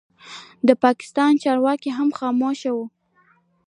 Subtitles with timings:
[0.67, 2.85] د پاکستان چارواکي هم خاموشه وو.